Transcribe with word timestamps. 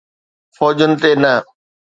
فوجن 0.55 0.91
تي 1.01 1.11
نه. 1.21 1.33